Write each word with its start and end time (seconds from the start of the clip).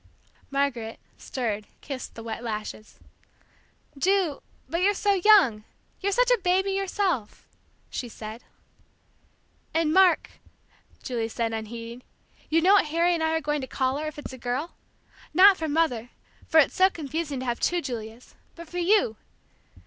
Margaret, 0.49 0.99
stirred, 1.19 1.67
kissed 1.81 2.15
the 2.15 2.23
wet 2.23 2.41
lashes. 2.43 2.99
"Ju, 3.95 4.41
but 4.67 4.81
you're 4.81 4.95
so 4.95 5.13
young 5.23 5.63
you're 5.99 6.11
such 6.11 6.31
a 6.31 6.39
baby 6.39 6.71
yourself!" 6.71 7.47
she 7.91 8.09
said. 8.09 8.43
"And, 9.75 9.93
Mark," 9.93 10.31
Julie 11.03 11.29
said, 11.29 11.53
unheeding, 11.53 12.01
"you 12.49 12.63
know 12.63 12.73
what 12.73 12.85
Harry 12.87 13.13
and 13.13 13.21
I 13.21 13.35
are 13.35 13.41
going 13.41 13.61
to 13.61 13.67
call 13.67 13.97
her, 13.97 14.07
if 14.07 14.17
it's 14.17 14.33
a 14.33 14.39
girl? 14.39 14.71
Not 15.35 15.55
for 15.55 15.67
Mother, 15.67 16.09
for 16.47 16.59
it's 16.59 16.73
so 16.73 16.89
confusing 16.89 17.39
to 17.41 17.45
have 17.45 17.59
two 17.59 17.79
Julias, 17.79 18.33
but 18.55 18.67
for 18.67 18.79
you! 18.79 19.17